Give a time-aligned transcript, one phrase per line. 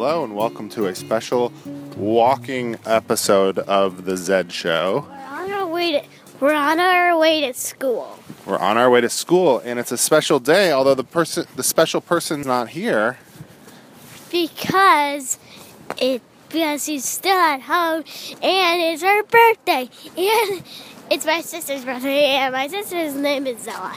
[0.00, 1.52] welcome to a special
[1.94, 5.04] walking episode of the Zed Show.
[5.06, 6.02] We're on our way to
[6.40, 8.18] we're on our way to school.
[8.46, 10.72] We're on our way to school, and it's a special day.
[10.72, 13.18] Although the person, the special person's not here,
[14.30, 15.38] because
[16.00, 18.02] it because he's still at home
[18.42, 20.62] and it's her birthday and
[21.10, 23.94] it's my sister's birthday and my sister's name is Zella.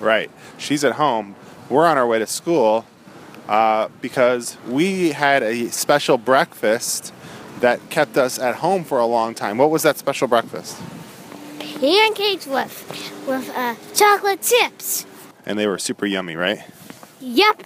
[0.00, 0.30] right?
[0.58, 1.34] She's at home.
[1.70, 2.84] We're on our way to school
[3.48, 7.12] uh, because we had a special breakfast
[7.60, 9.58] that kept us at home for a long time.
[9.58, 10.80] What was that special breakfast?
[11.58, 15.06] Pancakes with with uh, chocolate chips.
[15.46, 16.64] And they were super yummy, right?
[17.20, 17.64] Yep.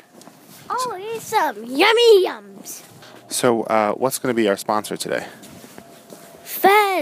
[0.71, 2.83] Oh, here's some yummy yums.
[3.29, 5.27] So, uh, what's going to be our sponsor today?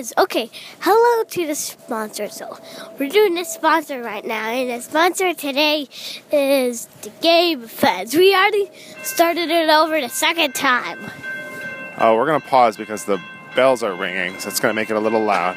[0.00, 0.14] Fez.
[0.16, 0.50] Okay,
[0.80, 2.28] hello to the sponsor.
[2.28, 2.59] So,
[2.98, 5.88] we're doing the sponsor right now, and the sponsor today
[6.32, 8.15] is the game Fez.
[8.15, 8.71] We already
[9.02, 11.10] started it over the second time.
[11.98, 13.21] Oh, we're going to pause because the
[13.54, 15.56] bells are ringing, so it's going to make it a little loud.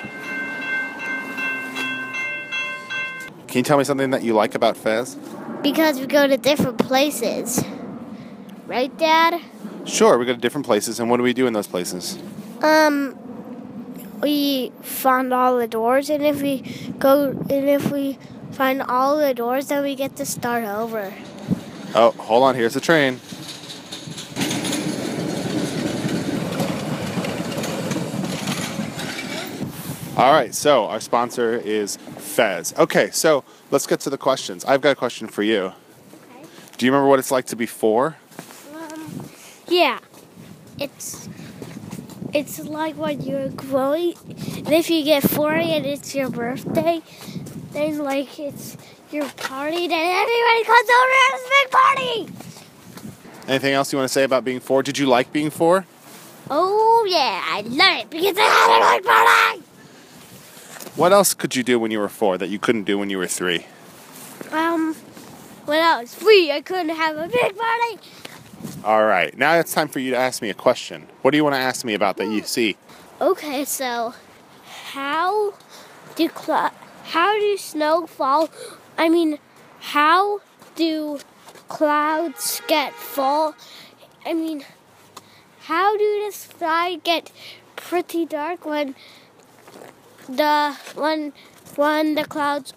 [3.48, 5.16] Can you tell me something that you like about Fez?
[5.62, 7.64] Because we go to different places.
[8.66, 9.42] Right, Dad?
[9.86, 12.18] Sure, we go to different places, and what do we do in those places?
[12.62, 13.18] Um,
[14.24, 16.62] we find all the doors, and if we
[16.98, 18.18] go, and if we
[18.52, 21.14] find all the doors, then we get to start over.
[21.94, 23.20] Oh, hold on, here's the train.
[30.16, 32.74] All right, so our sponsor is Fez.
[32.78, 34.64] Okay, so let's get to the questions.
[34.64, 35.74] I've got a question for you.
[36.38, 36.48] Okay.
[36.78, 38.16] Do you remember what it's like to be four?
[38.74, 39.30] Um,
[39.68, 40.00] yeah,
[40.80, 41.28] it's
[42.34, 47.02] it's like when you're growing, and if you get four and it's your birthday,
[47.72, 48.78] then like it's
[49.12, 52.50] your party, then everybody comes over and it's a big party.
[53.48, 54.82] Anything else you want to say about being four?
[54.84, 55.86] Did you like being four?
[56.50, 59.64] Oh yeah, I love it because I had a big party.
[60.96, 63.18] What else could you do when you were four that you couldn't do when you
[63.18, 63.66] were three?
[64.52, 64.96] Um,
[65.66, 68.00] when I was three, I couldn't have a big party.
[68.84, 71.08] All right, now it's time for you to ask me a question.
[71.22, 72.46] What do you want to ask me about that you hmm.
[72.46, 72.76] see?
[73.22, 74.14] Okay, so
[74.92, 75.54] how
[76.18, 76.74] do cl-
[77.06, 78.50] how do snow fall?
[78.98, 79.40] I mean,
[79.80, 80.42] how
[80.76, 81.20] do
[81.70, 83.56] clouds get full?
[84.26, 84.66] I mean,
[85.62, 87.32] how do the sky get
[87.78, 88.96] pretty dark when
[90.28, 91.32] the when
[91.78, 92.74] when the clouds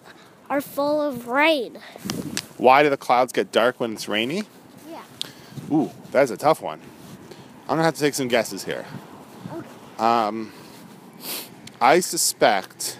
[0.49, 1.79] are full of rain?
[2.55, 4.43] Why do the clouds get dark when it's rainy?
[5.71, 6.79] Ooh, that's a tough one.
[7.63, 8.85] I'm gonna have to take some guesses here.
[9.53, 9.67] Okay.
[9.99, 10.53] Um,
[11.81, 12.97] I suspect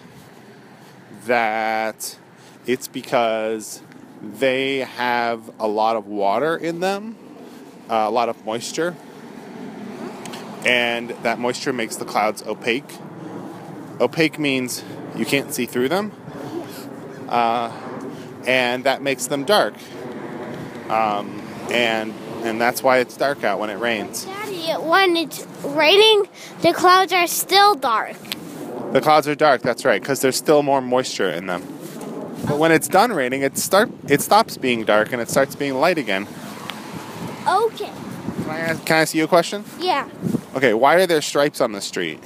[1.26, 2.18] that
[2.66, 3.82] it's because
[4.22, 7.16] they have a lot of water in them,
[7.90, 8.96] uh, a lot of moisture,
[10.66, 12.98] and that moisture makes the clouds opaque.
[14.02, 14.84] Opaque means
[15.16, 16.12] you can't see through them,
[17.30, 17.72] uh,
[18.46, 19.76] and that makes them dark.
[20.90, 21.42] Um,
[21.72, 24.26] and and that's why it's dark out when it rains.
[24.26, 26.28] Daddy, when it's raining,
[26.62, 28.18] the clouds are still dark.
[28.92, 29.62] The clouds are dark.
[29.62, 31.62] That's right, because there's still more moisture in them.
[32.48, 35.76] But when it's done raining, it start it stops being dark and it starts being
[35.76, 36.28] light again.
[37.48, 37.92] Okay.
[38.44, 39.66] Can I ask, can I ask you a question?
[39.80, 40.08] Yeah.
[40.56, 42.24] Okay, why are there stripes on the street?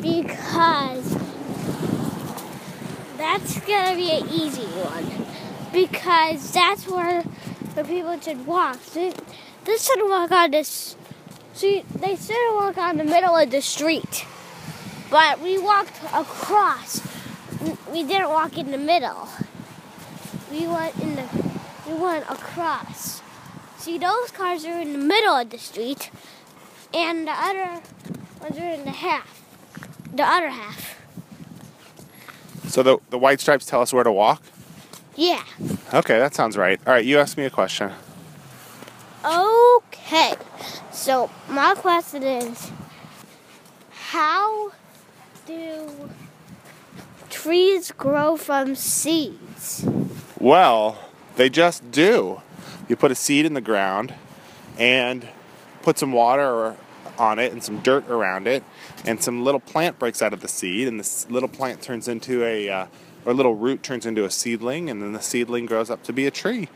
[0.00, 1.16] Because
[3.16, 5.26] that's gonna be an easy one.
[5.72, 7.22] Because that's where
[7.74, 8.82] the people should walk.
[8.94, 9.12] They,
[9.64, 10.96] they shouldn't walk on this.
[11.54, 14.26] See, they shouldn't walk on the middle of the street.
[15.10, 17.00] But we walked across.
[17.90, 19.28] We didn't walk in the middle.
[20.50, 21.28] We went in the.
[21.86, 23.22] We went across.
[23.78, 26.10] See, those cars are in the middle of the street,
[26.94, 27.82] and the other
[28.40, 29.42] ones are in the half
[30.12, 31.00] the other half.
[32.68, 34.42] So the the white stripes tell us where to walk.
[35.16, 35.42] Yeah.
[35.92, 36.80] Okay, that sounds right.
[36.86, 37.92] All right, you ask me a question.
[39.24, 40.34] Okay.
[40.90, 42.70] So my question is,
[43.90, 44.72] how
[45.46, 46.10] do
[47.30, 49.86] trees grow from seeds?
[50.38, 50.98] Well,
[51.36, 52.40] they just do.
[52.88, 54.14] You put a seed in the ground
[54.78, 55.28] and
[55.82, 56.76] put some water
[57.18, 58.64] on it and some dirt around it,
[59.04, 62.44] and some little plant breaks out of the seed, and this little plant turns into
[62.44, 62.86] a, uh,
[63.24, 66.26] or little root turns into a seedling, and then the seedling grows up to be
[66.26, 66.68] a tree.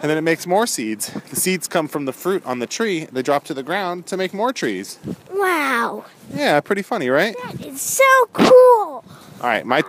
[0.00, 1.10] And then it makes more seeds.
[1.30, 4.16] The seeds come from the fruit on the tree, they drop to the ground to
[4.16, 4.98] make more trees.
[5.32, 7.34] Wow, Yeah, pretty funny, right?
[7.44, 9.04] that is so cool.
[9.40, 9.82] All right, my,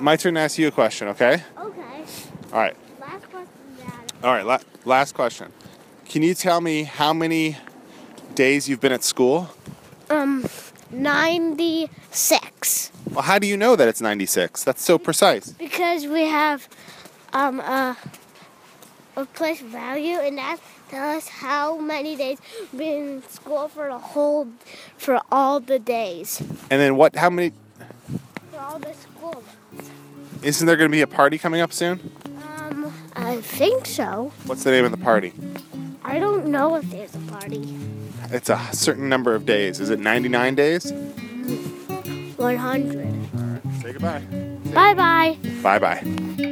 [0.00, 1.42] my turn to ask you a question, okay?
[1.58, 2.04] Okay.
[2.52, 2.76] All right.
[3.00, 3.48] Last question,
[3.78, 3.92] Dad.
[4.24, 5.52] All right, la- last question.
[6.08, 7.56] Can you tell me how many
[8.34, 9.50] days you've been at school?
[10.10, 10.44] Um,
[10.90, 12.91] 96.
[13.12, 14.64] Well, how do you know that it's 96?
[14.64, 15.50] That's so precise.
[15.50, 16.66] Because we have
[17.34, 17.94] um, a,
[19.16, 22.38] a place value, and that tells us how many days
[22.72, 24.48] we've been in school for the whole,
[24.96, 26.40] for all the days.
[26.70, 27.14] And then what?
[27.14, 27.52] How many?
[28.50, 29.44] For all the school.
[30.42, 32.00] Isn't there going to be a party coming up soon?
[32.56, 34.32] Um, I think so.
[34.46, 35.34] What's the name of the party?
[36.02, 37.76] I don't know if there's a party.
[38.30, 39.80] It's a certain number of days.
[39.80, 40.90] Is it 99 days?
[42.42, 42.92] 100.
[43.82, 44.20] Say goodbye.
[44.74, 45.36] Bye bye.
[45.62, 46.48] Bye bye.